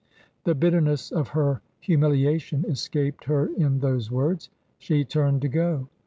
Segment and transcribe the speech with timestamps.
[0.45, 4.49] The bitterness of her humiliation escaped her in those words.
[4.79, 5.89] She turned to go.